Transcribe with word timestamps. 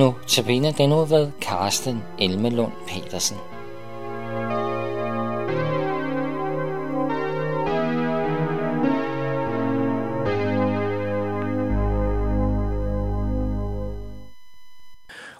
Nu 0.00 0.14
tabiner 0.26 0.72
den 0.72 0.92
ud 0.92 1.08
ved 1.08 1.30
Karsten 1.40 2.02
Elmelund 2.18 2.72
Petersen. 2.88 3.36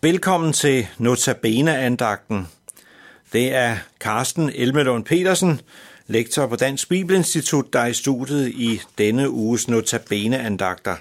Velkommen 0.03 0.53
til 0.53 0.87
Notabene-andagten. 0.99 2.49
Det 3.33 3.55
er 3.55 3.77
Karsten 4.01 4.51
Elmelund 4.55 5.05
Petersen, 5.05 5.61
lektor 6.07 6.47
på 6.47 6.57
Dansk 6.57 6.89
Bibelinstitut, 6.89 7.73
der 7.73 7.81
er 7.81 7.87
i 7.87 7.95
studiet 7.95 8.49
i 8.49 8.81
denne 8.99 9.31
uges 9.31 9.69
Notabene-andagter. 9.69 10.97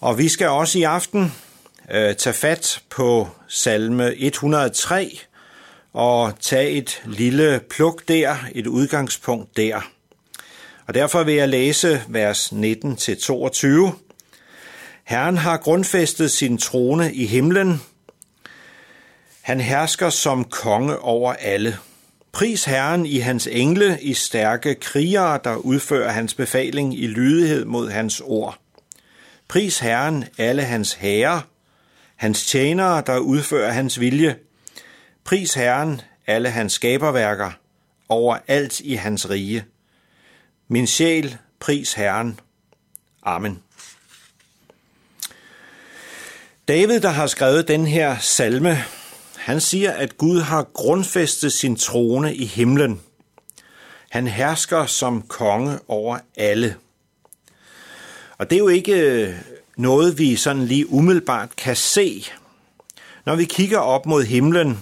Og 0.00 0.18
vi 0.18 0.28
skal 0.28 0.48
også 0.48 0.78
i 0.78 0.82
aften 0.82 1.32
øh, 1.90 2.16
tage 2.16 2.34
fat 2.34 2.82
på 2.90 3.28
salme 3.48 4.14
103 4.16 5.18
og 5.92 6.32
tage 6.40 6.70
et 6.70 7.02
lille 7.04 7.60
pluk 7.70 8.08
der, 8.08 8.36
et 8.54 8.66
udgangspunkt 8.66 9.56
der. 9.56 9.80
Og 10.86 10.94
derfor 10.94 11.22
vil 11.22 11.34
jeg 11.34 11.48
læse 11.48 12.02
vers 12.08 12.52
19-22. 12.52 13.92
Herren 15.04 15.36
har 15.36 15.56
grundfæstet 15.56 16.30
sin 16.30 16.58
trone 16.58 17.14
i 17.14 17.26
himlen. 17.26 17.82
Han 19.40 19.60
hersker 19.60 20.10
som 20.10 20.44
konge 20.44 20.98
over 20.98 21.32
alle. 21.32 21.78
Pris 22.32 22.64
Herren 22.64 23.06
i 23.06 23.18
hans 23.18 23.46
engle, 23.46 23.98
i 24.02 24.14
stærke 24.14 24.74
krigere, 24.74 25.40
der 25.44 25.56
udfører 25.56 26.10
hans 26.10 26.34
befaling 26.34 26.98
i 26.98 27.06
lydighed 27.06 27.64
mod 27.64 27.90
hans 27.90 28.22
ord. 28.24 28.58
Pris 29.48 29.78
Herren 29.78 30.24
alle 30.38 30.62
hans 30.62 30.92
herrer, 30.92 31.40
hans 32.22 32.46
tjenere, 32.46 33.02
der 33.06 33.18
udfører 33.18 33.72
hans 33.72 34.00
vilje. 34.00 34.36
Pris 35.24 35.54
Herren 35.54 36.00
alle 36.26 36.50
hans 36.50 36.72
skaberværker, 36.72 37.50
over 38.08 38.38
alt 38.48 38.80
i 38.80 38.94
hans 38.94 39.30
rige. 39.30 39.64
Min 40.68 40.86
sjæl, 40.86 41.36
pris 41.60 41.92
Herren. 41.92 42.40
Amen. 43.22 43.62
David, 46.68 47.00
der 47.00 47.08
har 47.08 47.26
skrevet 47.26 47.68
den 47.68 47.86
her 47.86 48.18
salme, 48.18 48.76
han 49.36 49.60
siger, 49.60 49.92
at 49.92 50.18
Gud 50.18 50.40
har 50.40 50.62
grundfæstet 50.62 51.52
sin 51.52 51.76
trone 51.76 52.34
i 52.34 52.44
himlen. 52.44 53.00
Han 54.10 54.26
hersker 54.26 54.86
som 54.86 55.22
konge 55.22 55.78
over 55.88 56.18
alle. 56.36 56.76
Og 58.38 58.50
det 58.50 58.56
er 58.56 58.60
jo 58.60 58.68
ikke 58.68 59.36
noget, 59.76 60.18
vi 60.18 60.36
sådan 60.36 60.64
lige 60.64 60.92
umiddelbart 60.92 61.56
kan 61.56 61.76
se. 61.76 62.24
Når 63.26 63.36
vi 63.36 63.44
kigger 63.44 63.78
op 63.78 64.06
mod 64.06 64.24
himlen, 64.24 64.78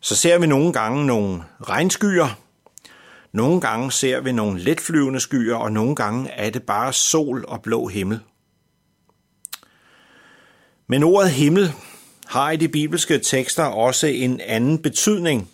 så 0.00 0.16
ser 0.16 0.38
vi 0.38 0.46
nogle 0.46 0.72
gange 0.72 1.06
nogle 1.06 1.42
regnskyer, 1.68 2.38
nogle 3.32 3.60
gange 3.60 3.92
ser 3.92 4.20
vi 4.20 4.32
nogle 4.32 4.60
letflyvende 4.60 5.20
skyer, 5.20 5.56
og 5.56 5.72
nogle 5.72 5.94
gange 5.94 6.30
er 6.30 6.50
det 6.50 6.62
bare 6.62 6.92
sol 6.92 7.44
og 7.48 7.62
blå 7.62 7.86
himmel. 7.86 8.20
Men 10.86 11.02
ordet 11.02 11.30
himmel 11.30 11.72
har 12.26 12.50
i 12.50 12.56
de 12.56 12.68
bibelske 12.68 13.18
tekster 13.18 13.64
også 13.64 14.06
en 14.06 14.40
anden 14.40 14.78
betydning, 14.78 15.50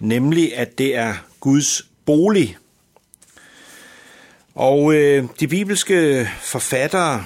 nemlig 0.00 0.56
at 0.56 0.78
det 0.78 0.96
er 0.96 1.14
Guds 1.40 1.82
bolig. 2.06 2.56
Og 4.54 4.94
øh, 4.94 5.28
de 5.40 5.48
bibelske 5.48 6.28
forfattere, 6.40 7.24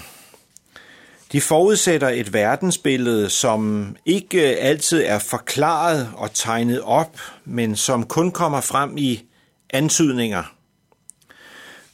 de 1.35 1.41
forudsætter 1.41 2.09
et 2.09 2.33
verdensbillede, 2.33 3.31
som 3.31 3.87
ikke 4.07 4.41
altid 4.41 5.03
er 5.07 5.19
forklaret 5.19 6.11
og 6.17 6.35
tegnet 6.35 6.81
op, 6.81 7.21
men 7.45 7.77
som 7.77 8.07
kun 8.07 8.31
kommer 8.31 8.61
frem 8.61 8.97
i 8.97 9.25
antydninger. 9.71 10.55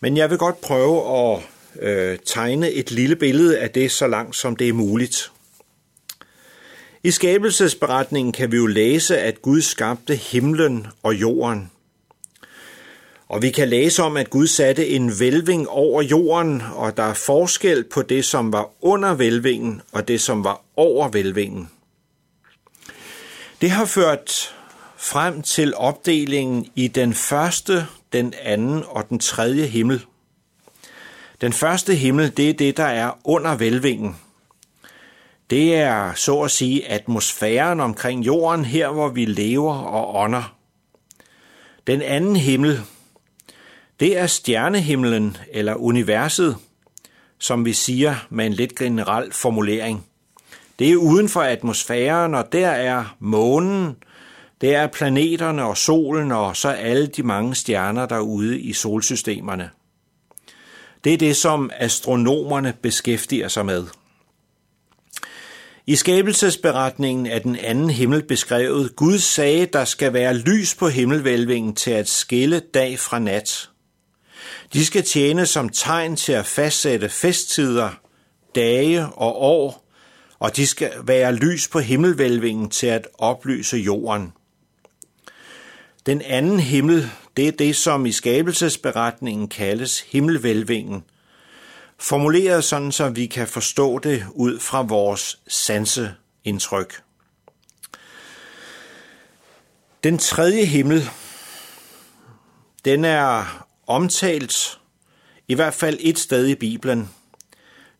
Men 0.00 0.16
jeg 0.16 0.30
vil 0.30 0.38
godt 0.38 0.60
prøve 0.60 1.18
at 1.18 1.42
øh, 1.80 2.18
tegne 2.26 2.70
et 2.70 2.90
lille 2.90 3.16
billede 3.16 3.58
af 3.58 3.70
det 3.70 3.92
så 3.92 4.06
langt 4.06 4.36
som 4.36 4.56
det 4.56 4.68
er 4.68 4.72
muligt. 4.72 5.32
I 7.02 7.10
skabelsesberetningen 7.10 8.32
kan 8.32 8.52
vi 8.52 8.56
jo 8.56 8.66
læse, 8.66 9.18
at 9.18 9.42
Gud 9.42 9.60
skabte 9.60 10.16
himlen 10.16 10.86
og 11.02 11.14
jorden. 11.14 11.70
Og 13.30 13.42
vi 13.42 13.50
kan 13.50 13.68
læse 13.68 14.02
om, 14.02 14.16
at 14.16 14.30
Gud 14.30 14.46
satte 14.46 14.88
en 14.88 15.20
vælving 15.20 15.68
over 15.68 16.02
jorden, 16.02 16.62
og 16.74 16.96
der 16.96 17.02
er 17.02 17.14
forskel 17.14 17.84
på 17.84 18.02
det, 18.02 18.24
som 18.24 18.52
var 18.52 18.70
under 18.80 19.14
vælvingen, 19.14 19.82
og 19.92 20.08
det, 20.08 20.20
som 20.20 20.44
var 20.44 20.62
over 20.76 21.08
vælvingen. 21.08 21.70
Det 23.60 23.70
har 23.70 23.84
ført 23.84 24.54
frem 24.96 25.42
til 25.42 25.74
opdelingen 25.76 26.66
i 26.74 26.88
den 26.88 27.14
første, 27.14 27.86
den 28.12 28.34
anden 28.42 28.84
og 28.86 29.08
den 29.08 29.18
tredje 29.18 29.66
himmel. 29.66 30.04
Den 31.40 31.52
første 31.52 31.94
himmel, 31.94 32.36
det 32.36 32.50
er 32.50 32.54
det, 32.54 32.76
der 32.76 32.84
er 32.84 33.10
under 33.24 33.54
vælvingen. 33.54 34.16
Det 35.50 35.74
er 35.74 36.14
så 36.14 36.40
at 36.40 36.50
sige 36.50 36.88
atmosfæren 36.88 37.80
omkring 37.80 38.26
jorden, 38.26 38.64
her 38.64 38.88
hvor 38.88 39.08
vi 39.08 39.24
lever 39.24 39.74
og 39.74 40.14
ånder. 40.14 40.56
Den 41.86 42.02
anden 42.02 42.36
himmel, 42.36 42.80
det 44.00 44.18
er 44.18 44.26
stjernehimlen 44.26 45.36
eller 45.52 45.74
universet, 45.74 46.56
som 47.38 47.64
vi 47.64 47.72
siger 47.72 48.26
med 48.30 48.46
en 48.46 48.52
lidt 48.52 48.74
generel 48.74 49.32
formulering. 49.32 50.06
Det 50.78 50.90
er 50.92 50.96
uden 50.96 51.28
for 51.28 51.40
atmosfæren, 51.40 52.34
og 52.34 52.52
der 52.52 52.68
er 52.68 53.16
månen, 53.18 53.96
det 54.60 54.74
er 54.74 54.86
planeterne 54.86 55.64
og 55.64 55.76
solen, 55.76 56.32
og 56.32 56.56
så 56.56 56.68
alle 56.68 57.06
de 57.06 57.22
mange 57.22 57.54
stjerner, 57.54 58.06
der 58.06 58.16
er 58.16 58.20
ude 58.20 58.60
i 58.60 58.72
solsystemerne. 58.72 59.70
Det 61.04 61.14
er 61.14 61.18
det, 61.18 61.36
som 61.36 61.70
astronomerne 61.76 62.74
beskæftiger 62.82 63.48
sig 63.48 63.66
med. 63.66 63.86
I 65.86 65.96
skabelsesberetningen 65.96 67.26
er 67.26 67.38
den 67.38 67.56
anden 67.56 67.90
himmel 67.90 68.22
beskrevet. 68.22 68.96
Gud 68.96 69.18
sagde, 69.18 69.66
der 69.66 69.84
skal 69.84 70.12
være 70.12 70.34
lys 70.34 70.74
på 70.74 70.88
himmelvælvingen 70.88 71.74
til 71.74 71.90
at 71.90 72.08
skille 72.08 72.60
dag 72.74 72.98
fra 72.98 73.18
nat. 73.18 73.70
De 74.72 74.86
skal 74.86 75.04
tjene 75.04 75.46
som 75.46 75.68
tegn 75.68 76.16
til 76.16 76.32
at 76.32 76.46
fastsætte 76.46 77.08
festtider, 77.08 77.90
dage 78.54 79.06
og 79.06 79.42
år, 79.42 79.86
og 80.38 80.56
de 80.56 80.66
skal 80.66 80.92
være 81.02 81.34
lys 81.34 81.68
på 81.68 81.78
himmelvælvingen 81.78 82.70
til 82.70 82.86
at 82.86 83.08
oplyse 83.18 83.76
jorden. 83.76 84.32
Den 86.06 86.22
anden 86.22 86.60
himmel, 86.60 87.10
det 87.36 87.48
er 87.48 87.52
det, 87.52 87.76
som 87.76 88.06
i 88.06 88.12
skabelsesberetningen 88.12 89.48
kaldes 89.48 90.00
himmelvælvingen, 90.00 91.04
formuleret 91.98 92.64
sådan, 92.64 92.92
så 92.92 93.08
vi 93.08 93.26
kan 93.26 93.48
forstå 93.48 93.98
det 93.98 94.26
ud 94.34 94.60
fra 94.60 94.82
vores 94.82 95.38
sanseindtryk. 95.48 97.02
Den 100.04 100.18
tredje 100.18 100.64
himmel, 100.64 101.10
den 102.84 103.04
er 103.04 103.66
omtalt 103.90 104.78
i 105.48 105.54
hvert 105.54 105.74
fald 105.74 105.98
et 106.00 106.18
sted 106.18 106.46
i 106.46 106.54
Bibelen. 106.54 107.10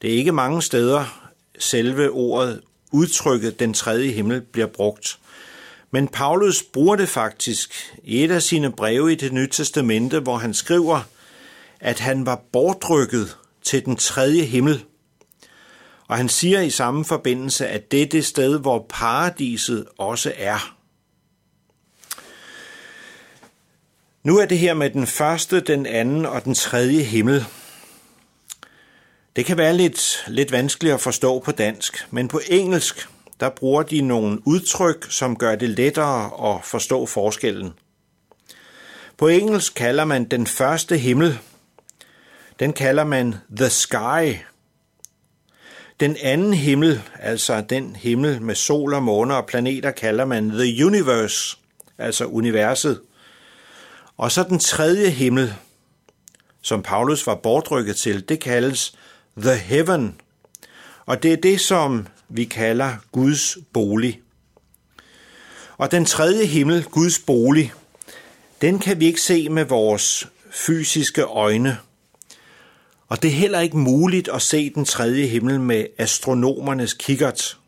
Det 0.03 0.11
er 0.11 0.15
ikke 0.15 0.33
mange 0.33 0.63
steder, 0.63 1.31
selve 1.59 2.11
ordet, 2.11 2.61
udtrykket 2.93 3.61
den 3.61 3.75
tredje 3.75 4.11
himmel 4.11 4.41
bliver 4.41 4.67
brugt. 4.67 5.19
Men 5.91 6.09
Paulus 6.09 6.63
bruger 6.63 6.97
det 6.97 7.09
faktisk 7.09 7.93
i 8.05 8.25
et 8.25 8.31
af 8.31 8.43
sine 8.43 8.73
breve 8.73 9.13
i 9.13 9.15
det 9.15 9.33
nye 9.33 9.49
testamente, 9.49 10.21
hvor 10.21 10.37
han 10.37 10.55
skriver, 10.55 11.01
at 11.81 12.01
han 12.01 12.27
var 12.27 12.43
bortrykket 12.53 13.37
til 13.63 13.85
den 13.85 13.97
tredje 13.97 14.43
himmel. 14.43 14.85
Og 16.09 16.17
han 16.17 16.29
siger 16.29 16.61
i 16.61 16.71
samme 16.71 17.05
forbindelse, 17.05 17.69
at 17.69 17.93
det 17.93 18.03
er 18.03 18.07
det 18.07 18.25
sted, 18.25 18.59
hvor 18.59 18.87
paradiset 18.89 19.87
også 19.99 20.33
er. 20.37 20.77
Nu 24.23 24.39
er 24.39 24.47
det 24.47 24.59
her 24.59 24.75
med 24.75 24.91
den 24.91 25.07
første, 25.07 25.61
den 25.61 25.87
anden 25.87 26.27
og 26.27 26.45
den 26.45 26.55
tredje 26.55 27.03
himmel. 27.03 27.45
Det 29.37 29.45
kan 29.47 29.59
være 29.59 29.77
lidt, 29.77 30.25
lidt 30.29 30.53
vanskeligt 30.53 30.95
at 30.95 31.01
forstå 31.01 31.39
på 31.39 31.53
dansk, 31.53 32.07
men 32.11 32.29
på 32.29 32.41
engelsk, 32.49 33.09
der 33.41 33.49
bruger 33.49 33.83
de 33.83 34.01
nogle 34.01 34.39
udtryk, 34.47 35.07
som 35.11 35.37
gør 35.37 35.57
det 35.57 35.69
lettere 35.69 36.51
at 36.55 36.65
forstå 36.65 37.07
forskellen. 37.07 37.73
På 39.17 39.29
engelsk 39.29 39.75
kalder 39.75 40.05
man 40.05 40.25
den 40.25 40.47
første 40.47 40.97
himmel, 40.97 41.39
den 42.59 42.73
kalder 42.73 43.05
man 43.05 43.35
the 43.57 43.71
sky. 43.71 44.37
Den 46.01 46.17
anden 46.23 46.55
himmel, 46.55 47.03
altså 47.19 47.61
den 47.61 47.97
himmel 47.97 48.43
med 48.43 48.55
sol 48.55 48.95
og 48.95 49.03
måne 49.03 49.37
og 49.37 49.47
planeter, 49.47 49.91
kalder 49.91 50.25
man 50.25 50.51
the 50.51 50.87
universe, 50.87 51.57
altså 51.99 52.25
universet. 52.25 53.01
Og 54.21 54.33
så 54.33 54.43
den 54.43 54.59
tredje 54.59 55.11
himmel, 55.11 55.55
som 56.63 56.83
Paulus 56.83 57.27
var 57.27 57.35
bortrykket 57.35 57.97
til, 57.97 58.29
det 58.29 58.41
kaldes 58.41 58.95
the 59.37 59.55
heaven. 59.55 60.21
Og 61.07 61.23
det 61.23 61.33
er 61.33 61.37
det, 61.37 61.61
som 61.61 62.07
vi 62.29 62.45
kalder 62.45 62.97
Guds 63.13 63.59
bolig. 63.73 64.21
Og 65.79 65.91
den 65.91 66.05
tredje 66.05 66.45
himmel, 66.47 66.85
Guds 66.85 67.19
bolig, 67.19 67.73
den 68.61 68.79
kan 68.79 69.01
vi 69.01 69.07
ikke 69.07 69.21
se 69.21 69.49
med 69.49 69.65
vores 69.65 70.29
fysiske 70.51 71.23
øjne. 71.23 71.79
Og 73.09 73.23
det 73.23 73.29
er 73.29 73.35
heller 73.35 73.61
ikke 73.61 73.79
muligt 73.79 74.29
at 74.29 74.43
se 74.43 74.71
den 74.71 74.85
tredje 74.85 75.27
himmel 75.27 75.61
med 75.61 75.87
astronomernes 75.99 76.95
kikkert. 76.95 77.60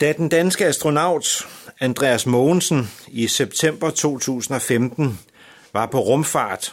Da 0.00 0.12
den 0.12 0.28
danske 0.28 0.66
astronaut 0.66 1.48
Andreas 1.80 2.26
Mogensen 2.26 2.90
i 3.08 3.26
september 3.28 3.90
2015 3.90 5.18
var 5.72 5.86
på 5.86 6.00
rumfart, 6.00 6.72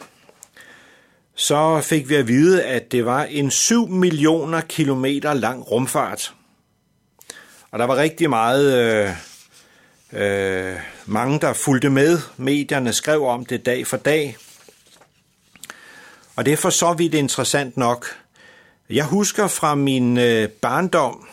så 1.35 1.81
fik 1.81 2.09
vi 2.09 2.15
at 2.15 2.27
vide, 2.27 2.63
at 2.63 2.91
det 2.91 3.05
var 3.05 3.23
en 3.23 3.51
7 3.51 3.87
millioner 3.87 4.61
kilometer 4.61 5.33
lang 5.33 5.71
rumfart. 5.71 6.33
Og 7.71 7.79
der 7.79 7.85
var 7.85 7.95
rigtig 7.95 8.29
meget 8.29 8.73
øh, 8.77 9.11
øh, 10.21 10.75
mange, 11.05 11.39
der 11.39 11.53
fulgte 11.53 11.89
med. 11.89 12.19
Medierne 12.37 12.93
skrev 12.93 13.25
om 13.25 13.45
det 13.45 13.65
dag 13.65 13.87
for 13.87 13.97
dag. 13.97 14.37
Og 16.35 16.45
det 16.45 16.53
er 16.53 16.57
for 16.57 16.69
så 16.69 16.93
vidt 16.93 17.13
interessant 17.13 17.77
nok. 17.77 18.07
Jeg 18.89 19.05
husker 19.05 19.47
fra 19.47 19.75
min 19.75 20.17
øh, 20.17 20.49
barndom, 20.49 21.27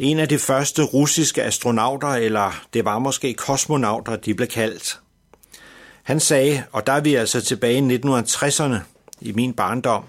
en 0.00 0.18
af 0.18 0.28
de 0.28 0.38
første 0.38 0.82
russiske 0.82 1.42
astronauter, 1.42 2.08
eller 2.08 2.64
det 2.74 2.84
var 2.84 2.98
måske 2.98 3.34
kosmonauter, 3.34 4.16
de 4.16 4.34
blev 4.34 4.48
kaldt. 4.48 5.00
Han 6.02 6.20
sagde, 6.20 6.62
og 6.72 6.86
der 6.86 6.92
er 6.92 7.00
vi 7.00 7.14
altså 7.14 7.40
tilbage 7.40 7.94
i 7.94 7.96
1960'erne 7.96 8.76
i 9.20 9.32
min 9.32 9.52
barndom, 9.52 10.04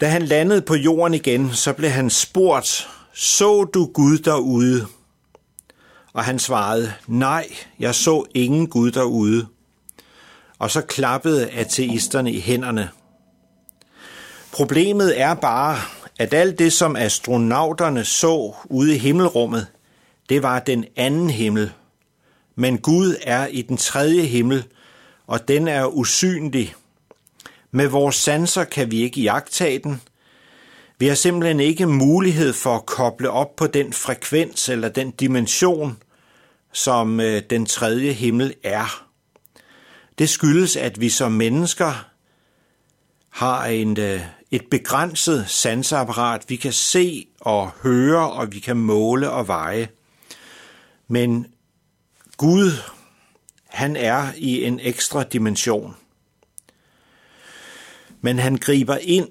da 0.00 0.08
han 0.08 0.22
landede 0.22 0.62
på 0.62 0.74
jorden 0.74 1.14
igen, 1.14 1.52
så 1.52 1.72
blev 1.72 1.90
han 1.90 2.10
spurgt, 2.10 2.88
så 3.12 3.64
du 3.64 3.86
Gud 3.94 4.18
derude? 4.18 4.86
Og 6.12 6.24
han 6.24 6.38
svarede, 6.38 6.92
nej, 7.06 7.48
jeg 7.78 7.94
så 7.94 8.24
ingen 8.34 8.66
Gud 8.66 8.90
derude. 8.90 9.46
Og 10.58 10.70
så 10.70 10.80
klappede 10.80 11.50
ateisterne 11.50 12.32
i 12.32 12.40
hænderne. 12.40 12.90
Problemet 14.52 15.20
er 15.20 15.34
bare, 15.34 15.78
at 16.18 16.34
alt 16.34 16.58
det, 16.58 16.72
som 16.72 16.96
astronauterne 16.96 18.04
så 18.04 18.54
ude 18.64 18.94
i 18.94 18.98
himmelrummet, 18.98 19.66
det 20.28 20.42
var 20.42 20.58
den 20.58 20.84
anden 20.96 21.30
himmel. 21.30 21.72
Men 22.54 22.78
Gud 22.78 23.16
er 23.22 23.46
i 23.46 23.62
den 23.62 23.76
tredje 23.76 24.22
himmel, 24.22 24.64
og 25.26 25.48
den 25.48 25.68
er 25.68 25.86
usynlig. 25.86 26.74
Med 27.70 27.86
vores 27.86 28.16
sanser 28.16 28.64
kan 28.64 28.90
vi 28.90 29.02
ikke 29.02 29.20
jagtage 29.20 29.78
den. 29.78 30.02
Vi 30.98 31.06
har 31.06 31.14
simpelthen 31.14 31.60
ikke 31.60 31.86
mulighed 31.86 32.52
for 32.52 32.74
at 32.74 32.86
koble 32.86 33.30
op 33.30 33.56
på 33.56 33.66
den 33.66 33.92
frekvens 33.92 34.68
eller 34.68 34.88
den 34.88 35.10
dimension, 35.10 35.98
som 36.72 37.20
øh, 37.20 37.42
den 37.50 37.66
tredje 37.66 38.12
himmel 38.12 38.54
er. 38.62 39.06
Det 40.18 40.28
skyldes, 40.28 40.76
at 40.76 41.00
vi 41.00 41.08
som 41.08 41.32
mennesker 41.32 42.06
har 43.30 43.66
en, 43.66 44.00
øh, 44.00 44.20
et 44.56 44.70
begrænset 44.70 45.44
sanseapparat. 45.48 46.44
Vi 46.48 46.56
kan 46.56 46.72
se 46.72 47.26
og 47.40 47.70
høre, 47.82 48.32
og 48.32 48.52
vi 48.52 48.58
kan 48.58 48.76
måle 48.76 49.30
og 49.30 49.48
veje. 49.48 49.88
Men 51.08 51.46
Gud, 52.36 52.72
han 53.68 53.96
er 53.96 54.32
i 54.36 54.64
en 54.64 54.80
ekstra 54.82 55.22
dimension. 55.22 55.96
Men 58.20 58.38
han 58.38 58.56
griber 58.56 58.96
ind 58.96 59.28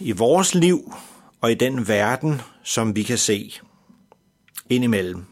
i 0.00 0.12
vores 0.12 0.54
liv 0.54 0.94
og 1.40 1.52
i 1.52 1.54
den 1.54 1.88
verden, 1.88 2.40
som 2.62 2.96
vi 2.96 3.02
kan 3.02 3.18
se 3.18 3.52
indimellem. 4.68 5.24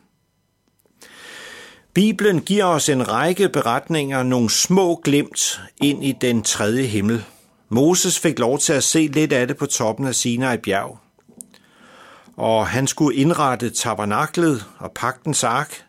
Bibelen 1.94 2.40
giver 2.40 2.64
os 2.64 2.88
en 2.88 3.08
række 3.08 3.48
beretninger, 3.48 4.22
nogle 4.22 4.50
små 4.50 5.00
glimt 5.04 5.60
ind 5.80 6.04
i 6.04 6.12
den 6.20 6.42
tredje 6.42 6.82
himmel. 6.82 7.24
Moses 7.72 8.18
fik 8.18 8.38
lov 8.38 8.58
til 8.58 8.72
at 8.72 8.84
se 8.84 9.06
lidt 9.06 9.32
af 9.32 9.46
det 9.46 9.56
på 9.56 9.66
toppen 9.66 10.06
af 10.06 10.14
Sinai 10.14 10.56
bjerg. 10.56 10.98
Og 12.36 12.66
han 12.66 12.86
skulle 12.86 13.16
indrette 13.16 13.70
tabernaklet 13.70 14.64
og 14.78 14.92
pagtens 14.92 15.44
ark, 15.44 15.84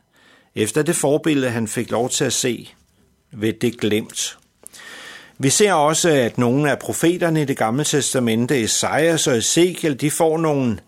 efter 0.56 0.82
det 0.82 0.96
forbillede, 0.96 1.52
han 1.52 1.68
fik 1.68 1.92
lov 1.92 2.10
til 2.10 2.26
at 2.26 2.34
se 2.34 2.70
ved 3.32 3.54
det 3.54 3.80
glemt. 3.80 4.38
Vi 5.38 5.50
ser 5.50 5.74
også, 5.74 6.10
at 6.10 6.38
nogle 6.38 6.72
af 6.72 6.80
profeterne 6.80 7.42
i 7.42 7.46
det 7.46 7.58
gamle 7.58 7.84
testamente, 7.84 8.62
Esajas 8.62 9.28
og 9.28 9.38
Ezekiel, 9.38 10.02
de 10.02 10.12
får 10.12 10.38
nogle 10.38 10.80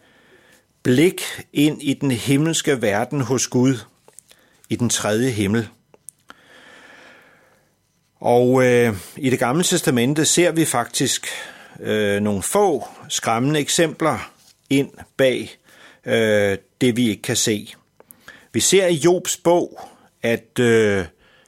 blik 0.84 1.22
ind 1.54 1.84
i 1.84 1.94
den 1.94 2.12
himmelske 2.12 2.81
verden 2.81 3.22
hos 3.22 3.48
Gud, 3.48 3.78
i 4.69 4.75
den 4.75 4.90
tredje 4.90 5.30
himmel. 5.30 5.68
Og 8.24 8.66
øh, 8.66 8.96
i 9.18 9.30
det 9.30 9.40
gamle 9.40 9.64
testamente 9.64 10.25
ser 10.25 10.52
vi 10.52 10.66
faktisk 10.66 11.28
øh, 11.80 12.22
nogle 12.22 12.44
få 12.44 12.88
skræmmende 13.10 13.60
eksempler 13.60 14.31
ind 14.70 14.90
bag 15.18 15.58
øh, 16.06 16.58
det, 16.81 16.98
vi 16.98 17.10
ikke 17.10 17.22
kan 17.22 17.36
se. 17.36 17.74
Vi 18.54 18.60
ser 18.60 18.88
i 18.88 18.94
Jobs 18.94 19.38
bog, 19.38 19.80
at 20.22 20.60
øh, 20.60 21.06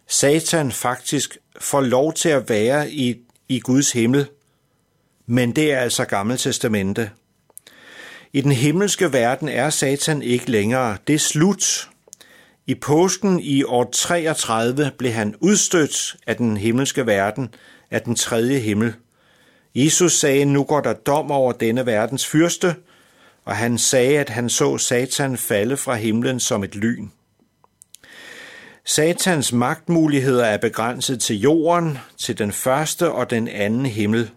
Satan 0.07 0.71
faktisk 0.71 1.37
får 1.59 1.81
lov 1.81 2.13
til 2.13 2.29
at 2.29 2.49
være 2.49 2.91
i, 2.91 3.15
i 3.49 3.59
Guds 3.59 3.91
himmel, 3.91 4.27
men 5.25 5.51
det 5.51 5.71
er 5.71 5.79
altså 5.79 6.05
Gamle 6.05 6.37
Testamente. 6.37 7.11
I 8.33 8.41
den 8.41 8.51
himmelske 8.51 9.13
verden 9.13 9.49
er 9.49 9.69
Satan 9.69 10.21
ikke 10.21 10.51
længere. 10.51 10.97
Det 11.07 11.15
er 11.15 11.19
slut. 11.19 11.89
I 12.67 12.75
påsken 12.75 13.39
i 13.39 13.63
år 13.63 13.89
33 13.93 14.91
blev 14.97 15.11
han 15.11 15.35
udstødt 15.39 16.15
af 16.27 16.35
den 16.35 16.57
himmelske 16.57 17.05
verden, 17.05 17.49
af 17.91 18.01
den 18.01 18.15
tredje 18.15 18.59
himmel. 18.59 18.93
Jesus 19.75 20.19
sagde, 20.19 20.45
nu 20.45 20.63
går 20.63 20.81
der 20.81 20.93
dom 20.93 21.31
over 21.31 21.51
denne 21.51 21.85
verdens 21.85 22.25
fyrste, 22.25 22.75
og 23.45 23.55
han 23.55 23.77
sagde, 23.77 24.19
at 24.19 24.29
han 24.29 24.49
så 24.49 24.77
Satan 24.77 25.37
falde 25.37 25.77
fra 25.77 25.95
himlen 25.95 26.39
som 26.39 26.63
et 26.63 26.75
lyn. 26.75 27.07
Satans 28.85 29.53
magtmuligheder 29.53 30.45
er 30.45 30.57
begrænset 30.57 31.21
til 31.21 31.39
jorden, 31.39 31.97
til 32.17 32.37
den 32.37 32.51
første 32.51 33.11
og 33.11 33.29
den 33.29 33.47
anden 33.47 33.85
himmel, 33.85 34.31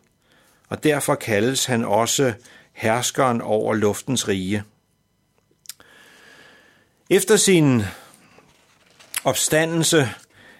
og 0.68 0.84
derfor 0.84 1.14
kaldes 1.14 1.64
han 1.64 1.84
også 1.84 2.32
herskeren 2.72 3.40
over 3.40 3.74
luftens 3.74 4.28
rige. 4.28 4.62
Efter 7.10 7.36
sin 7.36 7.82
opstandelse 9.24 10.08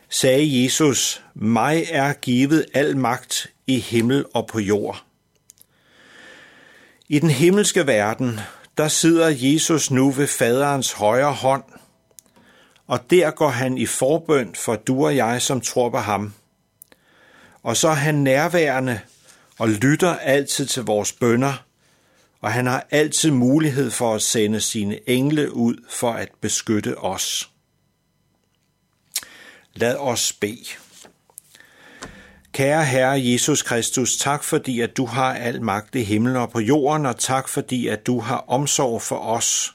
sagde 0.08 0.62
Jesus, 0.62 1.22
mig 1.34 1.84
er 1.90 2.12
givet 2.12 2.66
al 2.74 2.96
magt 2.96 3.46
i 3.66 3.78
himmel 3.78 4.24
og 4.34 4.46
på 4.46 4.58
jord. 4.58 5.04
I 7.08 7.18
den 7.18 7.30
himmelske 7.30 7.86
verden, 7.86 8.40
der 8.78 8.88
sidder 8.88 9.28
Jesus 9.36 9.90
nu 9.90 10.10
ved 10.10 10.26
faderens 10.26 10.92
højre 10.92 11.32
hånd, 11.32 11.64
og 12.86 13.10
der 13.10 13.30
går 13.30 13.48
han 13.48 13.78
i 13.78 13.86
forbøn 13.86 14.54
for 14.54 14.76
du 14.76 15.06
og 15.06 15.16
jeg, 15.16 15.42
som 15.42 15.60
tror 15.60 15.90
på 15.90 15.98
ham. 15.98 16.34
Og 17.62 17.76
så 17.76 17.88
er 17.88 17.94
han 17.94 18.14
nærværende 18.14 19.00
og 19.58 19.68
lytter 19.68 20.16
altid 20.16 20.66
til 20.66 20.82
vores 20.82 21.12
bønder, 21.12 21.64
og 22.40 22.52
han 22.52 22.66
har 22.66 22.86
altid 22.90 23.30
mulighed 23.30 23.90
for 23.90 24.14
at 24.14 24.22
sende 24.22 24.60
sine 24.60 25.10
engle 25.10 25.54
ud 25.54 25.76
for 25.88 26.12
at 26.12 26.28
beskytte 26.40 26.98
os. 26.98 27.50
Lad 29.80 29.96
os 29.96 30.32
bede. 30.32 30.64
Kære 32.52 32.84
Herre 32.84 33.24
Jesus 33.24 33.62
Kristus, 33.62 34.16
tak 34.16 34.44
fordi, 34.44 34.80
at 34.80 34.96
du 34.96 35.06
har 35.06 35.34
al 35.34 35.62
magt 35.62 35.94
i 35.94 36.02
himlen 36.02 36.36
og 36.36 36.50
på 36.50 36.60
jorden, 36.60 37.06
og 37.06 37.18
tak 37.18 37.48
fordi, 37.48 37.88
at 37.88 38.06
du 38.06 38.20
har 38.20 38.44
omsorg 38.48 39.02
for 39.02 39.18
os, 39.18 39.74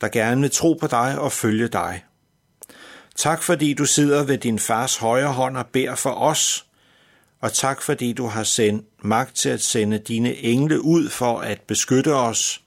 der 0.00 0.08
gerne 0.08 0.40
vil 0.40 0.50
tro 0.50 0.72
på 0.72 0.86
dig 0.86 1.18
og 1.18 1.32
følge 1.32 1.68
dig. 1.68 2.04
Tak 3.16 3.42
fordi 3.42 3.74
du 3.74 3.84
sidder 3.84 4.24
ved 4.24 4.38
din 4.38 4.58
fars 4.58 4.96
højre 4.96 5.32
hånd 5.32 5.56
og 5.56 5.66
beder 5.66 5.94
for 5.94 6.10
os, 6.10 6.66
og 7.40 7.52
tak 7.52 7.82
fordi 7.82 8.12
du 8.12 8.26
har 8.26 8.44
sendt 8.44 8.86
magt 9.04 9.36
til 9.36 9.48
at 9.48 9.62
sende 9.62 9.98
dine 9.98 10.36
engle 10.36 10.80
ud 10.80 11.08
for 11.08 11.40
at 11.40 11.60
beskytte 11.60 12.14
os 12.14 12.60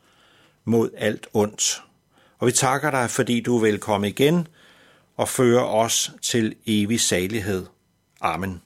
mod 0.65 0.89
alt 0.97 1.27
ondt. 1.33 1.81
Og 2.39 2.47
vi 2.47 2.51
takker 2.51 2.91
dig, 2.91 3.09
fordi 3.09 3.41
du 3.41 3.57
vil 3.57 3.79
komme 3.79 4.09
igen 4.09 4.47
og 5.17 5.29
føre 5.29 5.65
os 5.65 6.11
til 6.21 6.55
evig 6.65 7.01
salighed. 7.01 7.65
Amen. 8.21 8.61